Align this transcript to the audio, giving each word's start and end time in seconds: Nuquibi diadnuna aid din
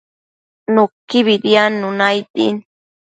Nuquibi 0.73 1.35
diadnuna 1.43 2.05
aid 2.13 2.27
din 2.35 2.55